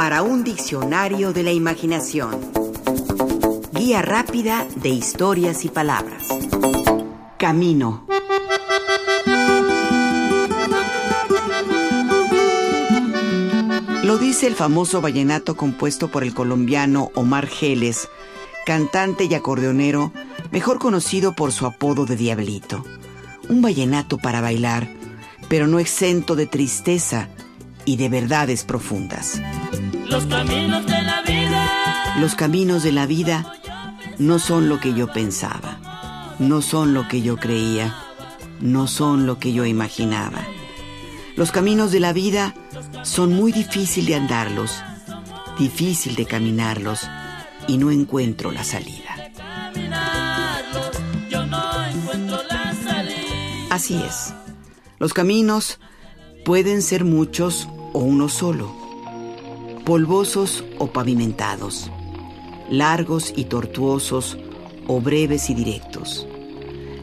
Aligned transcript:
para 0.00 0.22
un 0.22 0.44
diccionario 0.44 1.34
de 1.34 1.42
la 1.42 1.52
imaginación. 1.52 2.40
Guía 3.74 4.00
rápida 4.00 4.66
de 4.76 4.88
historias 4.88 5.66
y 5.66 5.68
palabras. 5.68 6.26
Camino. 7.36 8.06
Lo 14.02 14.16
dice 14.16 14.46
el 14.46 14.54
famoso 14.54 15.02
vallenato 15.02 15.54
compuesto 15.54 16.10
por 16.10 16.22
el 16.22 16.32
colombiano 16.32 17.10
Omar 17.14 17.46
Geles, 17.46 18.08
cantante 18.64 19.26
y 19.26 19.34
acordeonero, 19.34 20.14
mejor 20.50 20.78
conocido 20.78 21.34
por 21.34 21.52
su 21.52 21.66
apodo 21.66 22.06
de 22.06 22.16
Diablito. 22.16 22.86
Un 23.50 23.60
vallenato 23.60 24.16
para 24.16 24.40
bailar, 24.40 24.88
pero 25.50 25.66
no 25.66 25.78
exento 25.78 26.36
de 26.36 26.46
tristeza 26.46 27.28
y 27.84 27.96
de 27.96 28.08
verdades 28.08 28.64
profundas. 28.64 29.40
Los 30.06 30.26
caminos 30.26 30.86
de 30.86 31.02
la 31.02 31.22
vida. 31.22 32.16
Los 32.18 32.34
caminos 32.34 32.82
de 32.82 32.92
la 32.92 33.06
vida 33.06 33.52
no 34.18 34.38
son 34.38 34.68
lo 34.68 34.80
que 34.80 34.92
yo 34.92 35.12
pensaba, 35.12 35.78
no 36.38 36.62
son 36.62 36.92
lo 36.94 37.08
que 37.08 37.22
yo 37.22 37.36
creía, 37.36 37.94
no 38.60 38.86
son 38.86 39.26
lo 39.26 39.38
que 39.38 39.52
yo 39.52 39.64
imaginaba. 39.64 40.46
Los 41.36 41.52
caminos 41.52 41.92
de 41.92 42.00
la 42.00 42.12
vida 42.12 42.54
son 43.02 43.32
muy 43.32 43.52
difícil 43.52 44.06
de 44.06 44.16
andarlos, 44.16 44.82
difícil 45.58 46.16
de 46.16 46.26
caminarlos 46.26 47.08
y 47.66 47.78
no 47.78 47.90
encuentro 47.90 48.50
la 48.50 48.64
salida. 48.64 49.30
Yo 51.30 51.46
no 51.46 51.84
encuentro 51.84 52.42
la 52.50 52.74
salida. 52.74 53.66
Así 53.70 54.02
es. 54.02 54.34
Los 54.98 55.14
caminos 55.14 55.78
pueden 56.44 56.82
ser 56.82 57.04
muchos 57.04 57.68
o 57.92 58.00
uno 58.00 58.28
solo, 58.28 58.72
polvosos 59.84 60.64
o 60.78 60.88
pavimentados, 60.88 61.90
largos 62.70 63.32
y 63.36 63.44
tortuosos 63.44 64.38
o 64.86 65.00
breves 65.00 65.50
y 65.50 65.54
directos. 65.54 66.26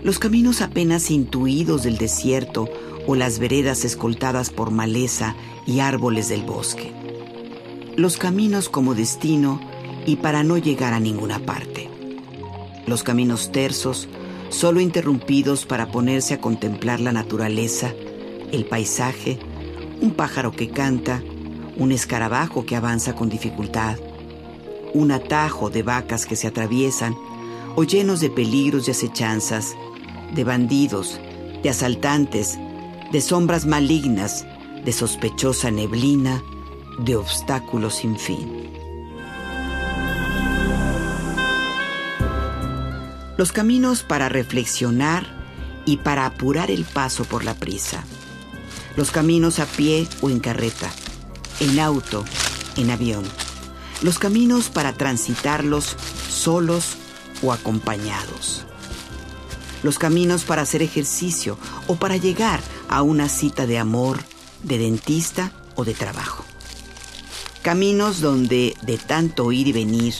Los 0.04 0.20
caminos 0.20 0.62
apenas 0.62 1.12
intuidos 1.12 1.84
del 1.84 1.98
desierto 1.98 2.70
o 3.06 3.16
las 3.16 3.40
veredas 3.40 3.86
escoltadas 3.86 4.50
por 4.50 4.72
maleza 4.72 5.36
y 5.66 5.80
árboles 5.80 6.30
del 6.30 6.44
bosque. 6.44 6.92
Los 7.96 8.18
caminos 8.18 8.70
como 8.70 8.96
destino 8.96 9.60
y 10.06 10.18
para 10.18 10.44
no 10.44 10.58
llegar 10.58 10.94
a 10.94 11.00
ninguna 11.00 11.40
parte. 11.40 11.90
Los 12.86 13.04
caminos 13.04 13.52
tersos, 13.52 14.08
solo 14.50 14.80
interrumpidos 14.80 15.66
para 15.66 15.92
ponerse 15.92 16.34
a 16.34 16.42
contemplar 16.42 17.00
la 17.00 17.12
naturaleza, 17.12 17.94
el 18.52 18.66
paisaje, 18.66 19.40
un 20.02 20.12
pájaro 20.12 20.52
que 20.52 20.70
canta, 20.70 21.22
un 21.78 21.92
escarabajo 21.92 22.66
que 22.66 22.76
avanza 22.76 23.14
con 23.16 23.30
dificultad, 23.30 23.98
un 24.94 25.12
atajo 25.12 25.70
de 25.70 25.84
vacas 25.84 26.26
que 26.26 26.36
se 26.36 26.48
atraviesan 26.48 27.16
o 27.76 27.84
llenos 27.84 28.20
de 28.20 28.30
peligros 28.30 28.88
y 28.88 28.92
acechanzas, 28.92 29.76
de 30.34 30.44
bandidos, 30.44 31.20
de 31.62 31.70
asaltantes, 31.70 32.58
de 33.12 33.22
sombras 33.22 33.66
malignas, 33.66 34.46
de 34.84 34.92
sospechosa 34.92 35.72
neblina, 35.72 36.42
de 37.00 37.16
obstáculos 37.16 37.96
sin 37.96 38.18
fin. 38.18 38.72
Los 43.38 43.52
caminos 43.52 44.02
para 44.02 44.30
reflexionar 44.30 45.28
y 45.86 45.98
para 45.98 46.26
apurar 46.26 46.72
el 46.72 46.86
paso 46.86 47.24
por 47.24 47.46
la 47.46 47.54
prisa. 47.54 48.04
Los 48.98 49.12
caminos 49.12 49.60
a 49.60 49.68
pie 49.68 50.08
o 50.22 50.32
en 50.32 50.40
carreta, 50.40 50.92
en 51.60 51.80
auto, 51.80 52.26
en 52.78 52.90
avión. 52.90 53.24
Los 54.02 54.18
caminos 54.18 54.70
para 54.70 54.94
transitarlos 54.94 55.96
solos 56.28 56.98
o 57.44 57.54
acompañados. 57.54 58.66
Los 59.84 60.00
caminos 60.00 60.46
para 60.46 60.64
hacer 60.64 60.82
ejercicio 60.82 61.60
o 61.86 61.98
para 61.98 62.18
llegar 62.18 62.60
a 62.90 63.04
una 63.04 63.30
cita 63.30 63.68
de 63.68 63.78
amor, 63.78 64.18
de 64.64 64.80
dentista 64.80 65.52
o 65.76 65.86
de 65.86 65.94
trabajo. 65.94 66.44
Caminos 67.62 68.20
donde 68.20 68.76
de 68.82 68.98
tanto 68.98 69.52
ir 69.52 69.68
y 69.68 69.74
venir 69.74 70.16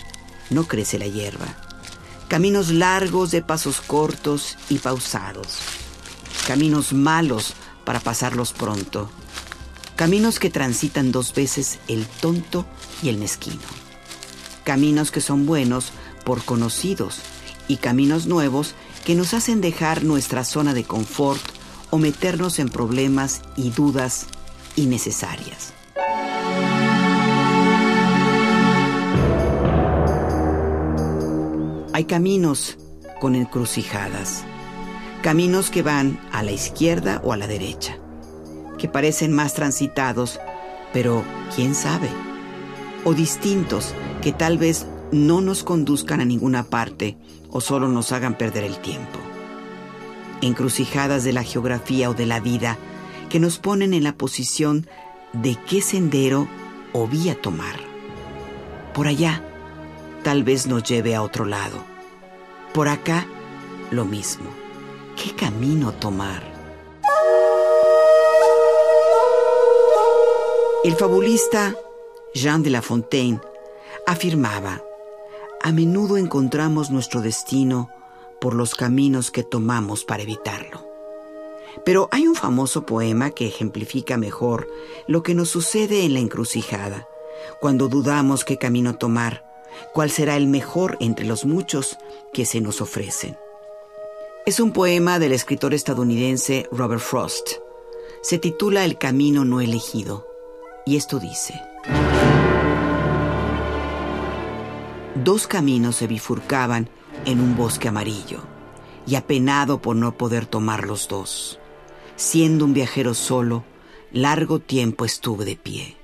no 0.52 0.66
crece 0.68 1.00
la 1.00 1.08
hierba. 1.08 1.48
Caminos 2.28 2.70
largos 2.70 3.32
de 3.32 3.42
pasos 3.42 3.82
cortos 3.82 4.56
y 4.70 4.78
pausados. 4.78 5.58
Caminos 6.46 6.94
malos 6.94 7.56
para 7.88 8.02
pasarlos 8.02 8.52
pronto. 8.52 9.10
Caminos 9.96 10.40
que 10.40 10.50
transitan 10.50 11.14
dos 11.14 11.34
veces 11.34 11.80
el 11.88 12.06
tonto 12.06 12.66
y 13.02 13.08
el 13.08 13.18
mezquino. 13.18 13.62
Caminos 14.66 15.10
que 15.10 15.22
son 15.22 15.46
buenos 15.46 15.94
por 16.26 16.44
conocidos 16.44 17.22
y 17.70 17.78
caminos 17.78 18.28
nuevos 18.28 18.76
que 19.06 19.16
nos 19.16 19.34
hacen 19.34 19.62
dejar 19.62 20.04
nuestra 20.04 20.44
zona 20.44 20.74
de 20.74 20.84
confort 20.84 21.42
o 21.90 21.98
meternos 21.98 22.60
en 22.60 22.68
problemas 22.68 23.42
y 23.56 23.70
dudas 23.70 24.26
innecesarias. 24.76 25.72
Hay 31.94 32.04
caminos 32.04 32.78
con 33.22 33.34
encrucijadas, 33.34 34.44
caminos 35.22 35.70
que 35.70 35.82
van 35.82 36.20
a 36.32 36.44
la 36.44 36.52
izquierda 36.52 37.22
o 37.24 37.34
a 37.34 37.38
la 37.38 37.48
derecha, 37.48 37.98
que 38.78 38.88
parecen 38.88 39.34
más 39.34 39.54
transitados, 39.54 40.40
pero 40.94 41.24
quién 41.56 41.76
sabe, 41.76 42.10
o 43.04 43.14
distintos 43.14 43.94
que 44.22 44.32
tal 44.32 44.58
vez 44.58 44.86
no 45.12 45.42
nos 45.42 45.64
conduzcan 45.64 46.22
a 46.22 46.26
ninguna 46.26 46.64
parte 46.64 47.18
o 47.50 47.62
solo 47.62 47.88
nos 47.88 48.12
hagan 48.12 48.38
perder 48.38 48.64
el 48.64 48.78
tiempo. 48.78 49.20
Encrucijadas 50.42 51.24
de 51.24 51.34
la 51.34 51.44
geografía 51.44 52.10
o 52.10 52.14
de 52.14 52.26
la 52.26 52.40
vida 52.40 52.78
que 53.30 53.40
nos 53.40 53.58
ponen 53.58 53.94
en 53.94 54.04
la 54.04 54.14
posición 54.14 54.88
de 55.34 55.58
qué 55.68 55.82
sendero 55.82 56.48
o 56.94 57.08
vía 57.08 57.40
tomar. 57.42 57.76
Por 58.94 59.08
allá, 59.08 59.42
tal 60.24 60.44
vez 60.44 60.68
nos 60.68 60.84
lleve 60.84 61.16
a 61.16 61.22
otro 61.22 61.46
lado. 61.46 61.84
Por 62.74 62.88
acá, 62.88 63.26
lo 63.92 64.06
mismo. 64.06 64.67
¿Qué 65.22 65.34
camino 65.36 65.94
tomar? 65.94 66.44
El 70.84 70.94
fabulista 70.96 71.76
Jean 72.36 72.62
de 72.62 72.70
La 72.70 72.84
Fontaine 72.84 73.42
afirmaba, 74.06 74.84
a 75.64 75.72
menudo 75.72 76.18
encontramos 76.18 76.92
nuestro 76.92 77.22
destino 77.22 77.90
por 78.40 78.54
los 78.54 78.76
caminos 78.76 79.32
que 79.32 79.42
tomamos 79.42 80.06
para 80.06 80.22
evitarlo. 80.22 80.86
Pero 81.84 82.10
hay 82.12 82.28
un 82.28 82.36
famoso 82.36 82.86
poema 82.86 83.32
que 83.32 83.48
ejemplifica 83.48 84.18
mejor 84.18 84.68
lo 85.08 85.24
que 85.24 85.34
nos 85.34 85.50
sucede 85.50 86.06
en 86.06 86.14
la 86.14 86.20
encrucijada, 86.20 87.08
cuando 87.60 87.88
dudamos 87.88 88.46
qué 88.46 88.58
camino 88.58 88.98
tomar, 88.98 89.44
cuál 89.96 90.12
será 90.12 90.38
el 90.38 90.46
mejor 90.46 90.96
entre 91.00 91.26
los 91.26 91.44
muchos 91.44 91.98
que 92.34 92.46
se 92.46 92.62
nos 92.62 92.82
ofrecen. 92.82 93.36
Es 94.48 94.62
un 94.62 94.72
poema 94.72 95.20
del 95.20 95.34
escritor 95.34 95.74
estadounidense 95.74 96.70
Robert 96.72 97.02
Frost. 97.02 97.56
Se 98.22 98.38
titula 98.38 98.86
El 98.86 98.98
camino 98.98 99.44
no 99.44 99.60
elegido, 99.60 100.26
y 100.86 100.96
esto 100.96 101.20
dice, 101.20 101.54
Dos 105.16 105.48
caminos 105.48 105.98
se 105.98 106.08
bifurcaban 106.08 106.90
en 107.26 107.42
un 107.42 107.58
bosque 107.58 107.90
amarillo, 107.90 108.40
y 109.06 109.16
apenado 109.16 109.82
por 109.82 109.98
no 109.98 110.16
poder 110.16 110.46
tomar 110.46 110.88
los 110.88 111.10
dos. 111.10 111.60
Siendo 112.16 112.64
un 112.64 112.74
viajero 112.74 113.16
solo, 113.16 113.66
largo 114.14 114.60
tiempo 114.60 115.04
estuve 115.04 115.44
de 115.44 115.58
pie, 115.58 115.98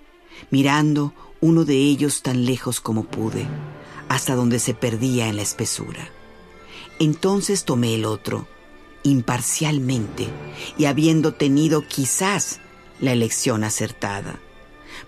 mirando 0.49 1.13
uno 1.39 1.63
de 1.63 1.75
ellos 1.75 2.21
tan 2.21 2.43
lejos 2.43 2.81
como 2.81 3.05
pude, 3.05 3.47
hasta 4.09 4.35
donde 4.35 4.59
se 4.59 4.73
perdía 4.73 5.29
en 5.29 5.37
la 5.37 5.43
espesura. 5.43 6.09
Entonces 6.99 7.65
tomé 7.65 7.95
el 7.95 8.05
otro, 8.05 8.47
imparcialmente, 9.03 10.27
y 10.77 10.85
habiendo 10.85 11.33
tenido 11.33 11.87
quizás 11.87 12.59
la 12.99 13.11
elección 13.11 13.63
acertada, 13.63 14.39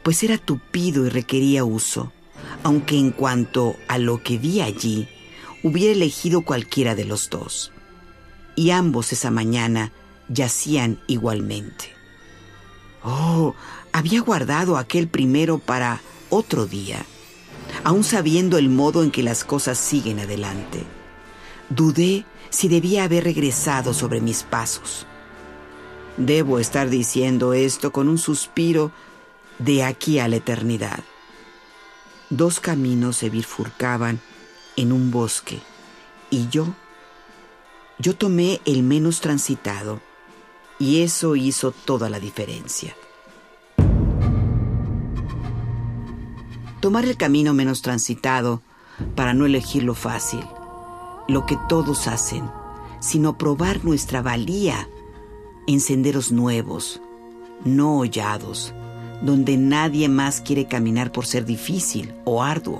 pues 0.03 0.23
era 0.23 0.37
tupido 0.37 1.05
y 1.05 1.09
requería 1.09 1.63
uso, 1.63 2.11
aunque 2.63 2.97
en 2.97 3.11
cuanto 3.11 3.75
a 3.87 3.97
lo 3.97 4.21
que 4.21 4.37
vi 4.37 4.61
allí, 4.61 5.07
hubiera 5.63 5.93
elegido 5.93 6.41
cualquiera 6.41 6.95
de 6.95 7.05
los 7.05 7.29
dos. 7.29 7.71
Y 8.55 8.71
ambos 8.71 9.13
esa 9.13 9.31
mañana 9.31 9.91
yacían 10.27 10.99
igualmente. 11.07 11.91
Oh, 13.03 13.53
había 13.91 14.21
guardado 14.21 14.77
aquel 14.77 15.07
primero 15.07 15.59
para 15.59 16.01
otro 16.29 16.65
día, 16.65 17.05
aún 17.83 18.03
sabiendo 18.03 18.57
el 18.57 18.69
modo 18.69 19.03
en 19.03 19.11
que 19.11 19.23
las 19.23 19.43
cosas 19.43 19.77
siguen 19.77 20.19
adelante. 20.19 20.83
Dudé 21.69 22.25
si 22.50 22.67
debía 22.67 23.03
haber 23.03 23.23
regresado 23.23 23.94
sobre 23.94 24.21
mis 24.21 24.44
pasos. 24.44 25.06
Debo 26.17 26.59
estar 26.59 26.89
diciendo 26.89 27.53
esto 27.53 27.91
con 27.91 28.07
un 28.07 28.17
suspiro 28.17 28.91
de 29.59 29.83
aquí 29.83 30.19
a 30.19 30.27
la 30.27 30.38
eternidad. 30.38 31.03
dos 32.29 32.59
caminos 32.59 33.17
se 33.17 33.29
bifurcaban 33.29 34.19
en 34.75 34.91
un 34.91 35.12
bosque 35.12 35.59
y 36.29 36.47
yo, 36.50 36.73
yo 38.00 38.15
tomé 38.15 38.59
el 38.65 38.83
menos 38.83 39.21
transitado 39.21 40.01
y 40.79 41.01
eso 41.01 41.35
hizo 41.35 41.71
toda 41.71 42.09
la 42.09 42.19
diferencia. 42.19 42.95
Tomar 46.81 47.06
el 47.06 47.15
camino 47.18 47.53
menos 47.53 47.81
transitado 47.81 48.61
para 49.15 49.33
no 49.33 49.45
elegir 49.45 49.83
lo 49.83 49.95
fácil, 49.95 50.45
lo 51.27 51.45
que 51.45 51.57
todos 51.68 52.07
hacen, 52.07 52.50
sino 53.00 53.38
probar 53.38 53.83
nuestra 53.83 54.22
valía 54.22 54.88
en 55.68 55.80
senderos 55.80 56.31
nuevos, 56.31 57.01
no 57.63 57.98
hollados, 57.98 58.74
donde 59.22 59.57
nadie 59.57 60.10
más 60.10 60.42
quiere 60.42 60.68
caminar 60.68 61.12
por 61.12 61.25
ser 61.25 61.45
difícil 61.45 62.13
o 62.25 62.44
arduo. 62.44 62.80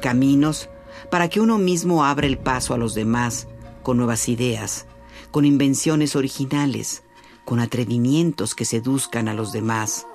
Caminos 0.00 0.68
para 1.10 1.28
que 1.28 1.40
uno 1.40 1.58
mismo 1.58 2.04
abra 2.04 2.26
el 2.26 2.38
paso 2.38 2.74
a 2.74 2.78
los 2.78 2.94
demás 2.94 3.48
con 3.82 3.96
nuevas 3.96 4.28
ideas, 4.28 4.86
con 5.30 5.44
invenciones 5.44 6.16
originales, 6.16 7.02
con 7.44 7.60
atrevimientos 7.60 8.54
que 8.54 8.64
seduzcan 8.64 9.28
a 9.28 9.34
los 9.34 9.52
demás 9.52 10.06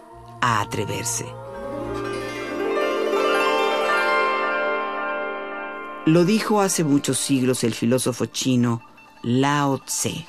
a 0.41 0.61
atreverse. 0.61 1.25
Lo 6.07 6.23
dijo 6.23 6.61
hace 6.61 6.85
muchos 6.85 7.17
siglos 7.17 7.65
el 7.65 7.73
filósofo 7.73 8.27
chino 8.27 8.81
Lao 9.23 9.79
Tse. 9.79 10.25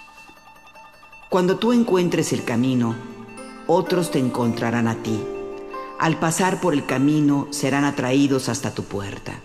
Cuando 1.29 1.59
tú 1.59 1.73
encuentres 1.73 2.33
el 2.33 2.43
camino, 2.43 2.97
otros 3.69 4.11
te 4.11 4.19
encontrarán 4.19 4.89
a 4.89 4.97
ti. 5.05 5.23
Al 6.01 6.19
pasar 6.19 6.61
por 6.61 6.75
el 6.75 6.85
camino 6.85 7.47
serán 7.53 7.85
atraídos 7.85 8.49
hasta 8.49 8.75
tu 8.75 8.83
puerta. 8.83 9.39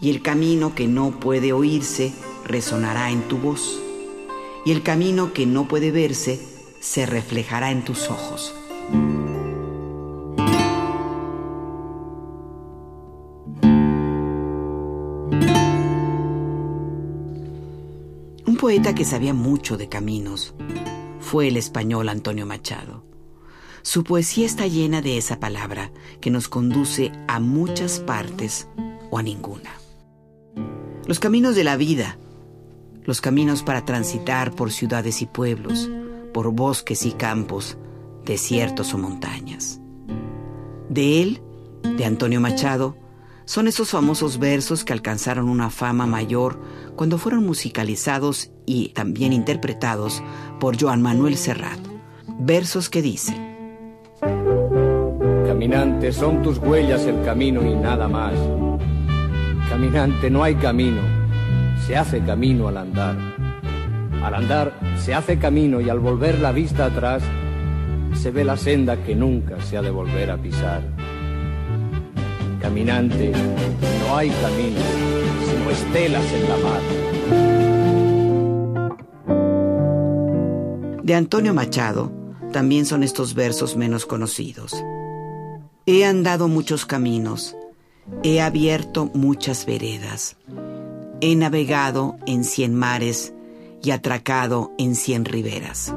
Y 0.00 0.08
el 0.08 0.22
camino 0.22 0.74
que 0.74 0.88
no 0.88 1.20
puede 1.20 1.52
oírse 1.52 2.14
resonará 2.46 3.10
en 3.10 3.28
tu 3.28 3.36
voz. 3.36 3.78
Y 4.64 4.72
el 4.72 4.82
camino 4.82 5.34
que 5.34 5.44
no 5.44 5.68
puede 5.68 5.90
verse 5.90 6.40
se 6.80 7.04
reflejará 7.04 7.72
en 7.72 7.84
tus 7.84 8.08
ojos. 8.08 8.54
Poeta 18.72 18.94
que 18.94 19.04
sabía 19.04 19.34
mucho 19.34 19.76
de 19.76 19.90
caminos 19.90 20.54
fue 21.20 21.48
el 21.48 21.58
español 21.58 22.08
Antonio 22.08 22.46
Machado. 22.46 23.04
Su 23.82 24.02
poesía 24.02 24.46
está 24.46 24.66
llena 24.66 25.02
de 25.02 25.18
esa 25.18 25.38
palabra 25.38 25.92
que 26.22 26.30
nos 26.30 26.48
conduce 26.48 27.12
a 27.28 27.38
muchas 27.38 28.00
partes 28.00 28.68
o 29.10 29.18
a 29.18 29.22
ninguna. 29.22 29.68
Los 31.04 31.20
caminos 31.20 31.54
de 31.54 31.64
la 31.64 31.76
vida, 31.76 32.16
los 33.04 33.20
caminos 33.20 33.62
para 33.62 33.84
transitar 33.84 34.54
por 34.54 34.72
ciudades 34.72 35.20
y 35.20 35.26
pueblos, 35.26 35.90
por 36.32 36.50
bosques 36.50 37.04
y 37.04 37.12
campos, 37.12 37.76
desiertos 38.24 38.94
o 38.94 38.98
montañas. 38.98 39.82
De 40.88 41.20
él, 41.20 41.42
de 41.98 42.06
Antonio 42.06 42.40
Machado, 42.40 42.96
son 43.44 43.68
esos 43.68 43.90
famosos 43.90 44.38
versos 44.38 44.82
que 44.82 44.94
alcanzaron 44.94 45.50
una 45.50 45.68
fama 45.68 46.06
mayor 46.06 46.58
cuando 46.96 47.18
fueron 47.18 47.46
musicalizados 47.46 48.50
y 48.66 48.90
también 48.90 49.32
interpretados 49.32 50.22
por 50.60 50.80
Joan 50.80 51.02
Manuel 51.02 51.36
Serrat. 51.36 51.80
Versos 52.38 52.90
que 52.90 53.02
dicen, 53.02 53.52
Caminante, 55.46 56.12
son 56.12 56.42
tus 56.42 56.58
huellas 56.58 57.06
el 57.06 57.22
camino 57.24 57.64
y 57.64 57.74
nada 57.74 58.08
más. 58.08 58.34
Caminante, 59.68 60.28
no 60.28 60.42
hay 60.42 60.54
camino, 60.56 61.00
se 61.86 61.96
hace 61.96 62.20
camino 62.20 62.68
al 62.68 62.76
andar. 62.76 63.16
Al 64.22 64.34
andar 64.34 64.72
se 64.98 65.14
hace 65.14 65.38
camino 65.38 65.80
y 65.80 65.88
al 65.88 65.98
volver 65.98 66.38
la 66.40 66.52
vista 66.52 66.86
atrás 66.86 67.22
se 68.14 68.30
ve 68.30 68.44
la 68.44 68.56
senda 68.56 68.96
que 69.04 69.14
nunca 69.14 69.60
se 69.60 69.76
ha 69.76 69.82
de 69.82 69.90
volver 69.90 70.30
a 70.30 70.36
pisar. 70.36 70.82
Caminante, 72.60 73.32
hay 74.16 74.30
camino, 74.30 74.80
sino 75.48 75.70
estelas 75.70 76.24
en 76.32 76.48
la 76.48 76.56
mar. 76.58 76.80
De 81.02 81.14
Antonio 81.14 81.54
Machado 81.54 82.12
también 82.52 82.86
son 82.86 83.02
estos 83.02 83.34
versos 83.34 83.76
menos 83.76 84.06
conocidos. 84.06 84.74
He 85.86 86.04
andado 86.04 86.46
muchos 86.48 86.86
caminos, 86.86 87.56
he 88.22 88.40
abierto 88.40 89.10
muchas 89.14 89.66
veredas, 89.66 90.36
he 91.20 91.34
navegado 91.34 92.16
en 92.26 92.44
cien 92.44 92.74
mares 92.74 93.34
y 93.82 93.90
atracado 93.90 94.72
en 94.78 94.94
cien 94.94 95.24
riberas. 95.24 95.92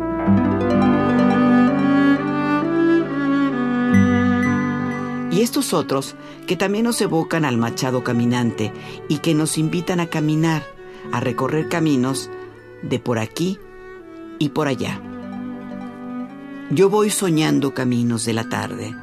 Y 5.36 5.42
estos 5.42 5.74
otros 5.74 6.16
que 6.48 6.56
también 6.56 6.86
nos 6.86 7.02
evocan 7.02 7.44
al 7.44 7.58
machado 7.58 8.04
caminante 8.04 8.72
y 9.10 9.18
que 9.18 9.34
nos 9.34 9.58
invitan 9.58 10.00
a 10.00 10.08
caminar, 10.08 10.64
a 11.12 11.20
recorrer 11.20 11.68
caminos 11.68 12.30
de 12.82 13.00
por 13.00 13.20
aquí 13.20 13.60
y 14.40 14.50
por 14.50 14.68
allá. 14.68 15.02
Yo 16.72 16.90
voy 16.90 17.10
soñando 17.10 17.74
caminos 17.74 18.26
de 18.26 18.34
la 18.34 18.50
tarde 18.50 18.96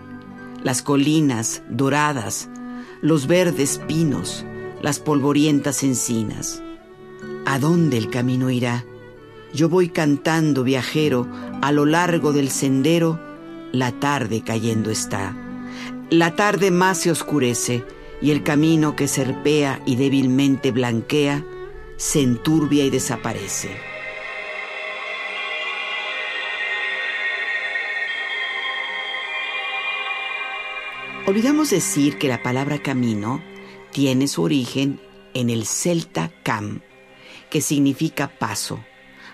las 0.64 0.82
colinas 0.82 1.62
doradas, 1.68 2.48
los 3.00 3.26
verdes 3.26 3.80
pinos, 3.86 4.44
las 4.80 5.00
polvorientas 5.00 5.82
encinas. 5.82 6.62
¿A 7.46 7.58
dónde 7.58 7.98
el 7.98 8.10
camino 8.10 8.50
irá? 8.50 8.84
Yo 9.52 9.68
voy 9.68 9.88
cantando, 9.88 10.62
viajero, 10.64 11.26
a 11.60 11.72
lo 11.72 11.84
largo 11.84 12.32
del 12.32 12.50
sendero, 12.50 13.20
la 13.72 13.92
tarde 13.92 14.42
cayendo 14.42 14.90
está. 14.90 15.34
La 16.12 16.36
tarde 16.36 16.70
más 16.70 16.98
se 16.98 17.10
oscurece 17.10 17.86
y 18.20 18.32
el 18.32 18.42
camino 18.42 18.94
que 18.94 19.08
serpea 19.08 19.80
y 19.86 19.96
débilmente 19.96 20.70
blanquea 20.70 21.42
se 21.96 22.20
enturbia 22.20 22.84
y 22.84 22.90
desaparece. 22.90 23.70
Olvidamos 31.24 31.70
decir 31.70 32.18
que 32.18 32.28
la 32.28 32.42
palabra 32.42 32.82
camino 32.82 33.42
tiene 33.90 34.28
su 34.28 34.42
origen 34.42 35.00
en 35.32 35.48
el 35.48 35.64
celta 35.64 36.30
cam, 36.42 36.82
que 37.48 37.62
significa 37.62 38.38
paso. 38.38 38.84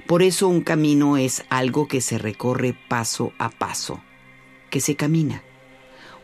Por 0.07 0.23
eso 0.23 0.47
un 0.47 0.61
camino 0.61 1.17
es 1.17 1.43
algo 1.49 1.89
que 1.89 2.01
se 2.01 2.19
recorre 2.19 2.77
paso 2.89 3.33
a 3.37 3.51
paso, 3.51 4.01
que 4.71 4.79
se 4.79 4.95
camina. 4.95 5.43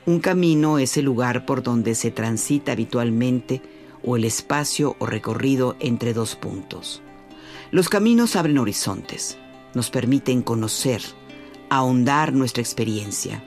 Un 0.07 0.21
camino 0.21 0.79
es 0.79 0.97
el 0.97 1.05
lugar 1.05 1.47
por 1.47 1.63
donde 1.63 1.95
se 1.95 2.11
transita 2.11 2.73
habitualmente 2.73 3.63
o 4.03 4.17
el 4.17 4.25
espacio 4.25 4.97
o 4.99 5.07
recorrido 5.07 5.77
entre 5.81 6.13
dos 6.13 6.37
puntos. 6.37 7.03
Los 7.71 7.89
caminos 7.89 8.37
abren 8.37 8.59
horizontes, 8.59 9.39
nos 9.75 9.91
permiten 9.91 10.43
conocer, 10.43 11.03
ahondar 11.71 12.33
nuestra 12.33 12.63
experiencia 12.63 13.43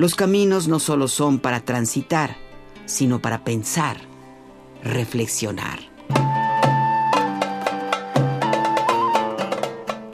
los 0.00 0.14
caminos 0.14 0.66
no 0.66 0.80
solo 0.80 1.08
son 1.08 1.40
para 1.40 1.60
transitar, 1.60 2.38
sino 2.86 3.20
para 3.20 3.44
pensar, 3.44 3.98
reflexionar. 4.82 5.78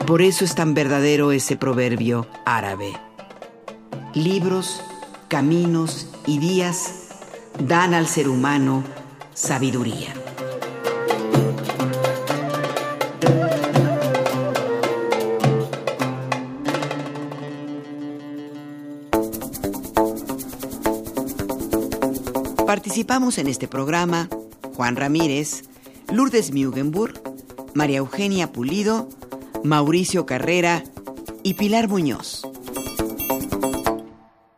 Por 0.05 0.21
eso 0.21 0.43
es 0.43 0.55
tan 0.55 0.73
verdadero 0.73 1.31
ese 1.31 1.55
proverbio 1.55 2.27
árabe. 2.45 2.91
Libros, 4.13 4.81
caminos 5.27 6.07
y 6.25 6.39
días 6.39 7.09
dan 7.59 7.93
al 7.93 8.07
ser 8.07 8.29
humano 8.29 8.83
sabiduría. 9.33 10.13
Participamos 22.65 23.37
en 23.37 23.47
este 23.47 23.67
programa 23.67 24.29
Juan 24.75 24.95
Ramírez, 24.95 25.63
Lourdes 26.11 26.53
Mugenburg, 26.53 27.21
María 27.73 27.97
Eugenia 27.97 28.51
Pulido, 28.51 29.09
Mauricio 29.63 30.25
Carrera 30.25 30.83
y 31.43 31.55
Pilar 31.55 31.87
Muñoz. 31.87 32.46